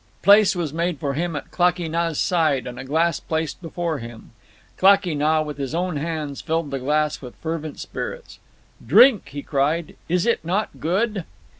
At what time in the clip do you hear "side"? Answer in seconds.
2.19-2.65